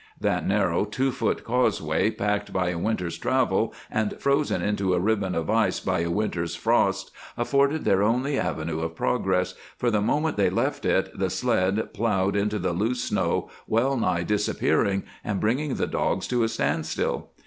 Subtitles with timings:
[0.19, 5.35] That narrow, two foot causeway, packed by a winter's travel and frozen into a ribbon
[5.35, 10.37] of ice by a winter's frosts, afforded their only avenue of progress, for the moment
[10.37, 15.75] they left it the sled plowed into the loose snow, well nigh disappearing and bringing
[15.75, 17.29] the dogs to a standstill.